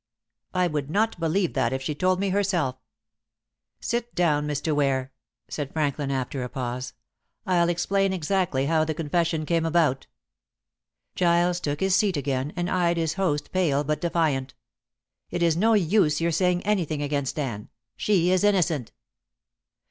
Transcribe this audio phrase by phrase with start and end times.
[0.55, 2.75] "I would not believe that if she told me herself."
[3.79, 4.73] "Sit down, Mr.
[4.75, 5.11] Ware,"
[5.47, 6.93] said Franklin, after a pause.
[7.45, 10.07] "I'll explain exactly how the confession came about."
[11.13, 14.55] Giles took his seat again, and eyed his host pale but defiant.
[15.29, 17.69] "It is no use your saying anything against Anne.
[17.95, 18.93] She is innocent."